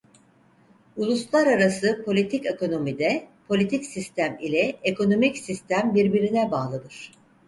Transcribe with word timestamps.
Uluslararası 0.97 2.01
Politik 2.05 2.45
Ekonomi'de 2.45 3.27
politik 3.47 3.85
sistem 3.85 4.37
ile 4.41 4.61
ekonomik 4.83 5.37
sistem 5.37 5.95
birbirine 5.95 6.51
bağlıdır. 6.51 7.11